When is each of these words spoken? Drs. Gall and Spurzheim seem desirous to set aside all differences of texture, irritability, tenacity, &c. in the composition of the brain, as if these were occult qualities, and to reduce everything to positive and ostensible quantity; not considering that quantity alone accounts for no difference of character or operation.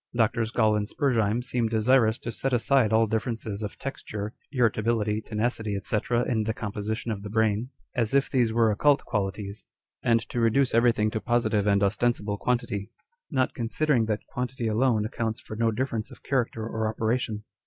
Drs. 0.15 0.49
Gall 0.49 0.75
and 0.75 0.89
Spurzheim 0.89 1.43
seem 1.43 1.69
desirous 1.69 2.17
to 2.17 2.31
set 2.31 2.53
aside 2.53 2.91
all 2.91 3.05
differences 3.05 3.61
of 3.61 3.77
texture, 3.77 4.33
irritability, 4.51 5.21
tenacity, 5.21 5.79
&c. 5.79 5.97
in 6.27 6.41
the 6.45 6.55
composition 6.55 7.11
of 7.11 7.21
the 7.21 7.29
brain, 7.29 7.69
as 7.93 8.15
if 8.15 8.27
these 8.27 8.51
were 8.51 8.71
occult 8.71 9.05
qualities, 9.05 9.67
and 10.01 10.19
to 10.29 10.39
reduce 10.39 10.73
everything 10.73 11.11
to 11.11 11.21
positive 11.21 11.67
and 11.67 11.83
ostensible 11.83 12.39
quantity; 12.39 12.89
not 13.29 13.53
considering 13.53 14.05
that 14.07 14.25
quantity 14.25 14.65
alone 14.65 15.05
accounts 15.05 15.39
for 15.39 15.55
no 15.55 15.69
difference 15.69 16.09
of 16.09 16.23
character 16.23 16.63
or 16.65 16.87
operation. 16.89 17.43